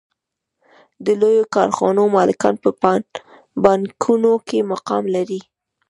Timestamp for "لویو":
1.21-1.45